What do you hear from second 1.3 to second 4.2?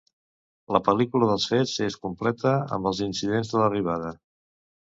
dels fets es completa amb els incidents de l'arribada.